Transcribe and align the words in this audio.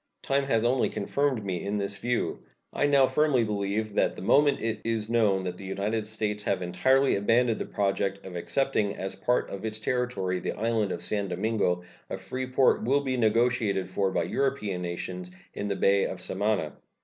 Time 0.23 0.45
has 0.45 0.65
only 0.65 0.89
confirmed 0.89 1.45
me 1.45 1.63
in 1.63 1.75
this 1.75 1.97
view. 1.99 2.39
I 2.73 2.87
now 2.87 3.05
firmly 3.05 3.43
believe 3.43 3.93
that 3.93 4.15
the 4.15 4.23
moment 4.23 4.59
it 4.59 4.81
is 4.83 5.11
known 5.11 5.43
that 5.43 5.57
the 5.57 5.63
United 5.63 6.07
States 6.07 6.41
have 6.41 6.63
entirely 6.63 7.15
abandoned 7.15 7.59
the 7.61 7.65
project 7.67 8.25
of 8.25 8.35
accepting 8.35 8.95
as 8.95 9.13
a 9.13 9.23
part 9.23 9.51
of 9.51 9.63
its 9.63 9.77
territory 9.77 10.39
the 10.39 10.53
island 10.57 10.91
of 10.91 11.03
San 11.03 11.27
Domingo 11.27 11.83
a 12.09 12.17
free 12.17 12.47
port 12.47 12.83
will 12.83 13.01
be 13.01 13.15
negotiated 13.15 13.87
for 13.87 14.09
by 14.09 14.23
European 14.23 14.81
nations 14.81 15.29
in 15.53 15.67
the 15.67 15.75
Bay 15.75 16.05
of 16.07 16.19
Samana. 16.19 16.73